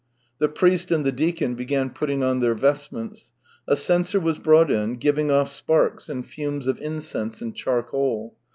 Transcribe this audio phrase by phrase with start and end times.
[0.39, 3.29] The priest and the deacon began putting on their vestments.
[3.67, 8.35] A censor was brought in, giving off sparks and fumes of incense and charcoal.